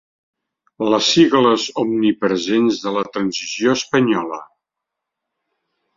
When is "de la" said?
2.87-3.07